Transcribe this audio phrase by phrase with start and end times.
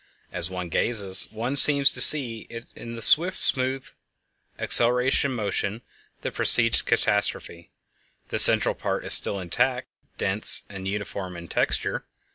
[0.31, 3.93] As one gazes one seems to see in it the smooth, swift,
[4.57, 5.83] accelerating motion
[6.21, 7.69] that precedes catastrophe.
[8.29, 12.05] The central part is still intact, dense, and uniform in texture.